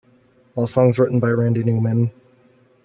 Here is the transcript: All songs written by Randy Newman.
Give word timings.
All 0.55 0.65
songs 0.65 0.97
written 0.97 1.19
by 1.19 1.29
Randy 1.29 1.63
Newman. 1.63 2.09